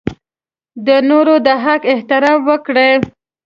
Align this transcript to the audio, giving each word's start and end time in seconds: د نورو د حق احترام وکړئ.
د 0.85 0.87
نورو 1.09 1.35
د 1.45 1.47
حق 1.63 1.81
احترام 1.93 2.39
وکړئ. 2.49 2.91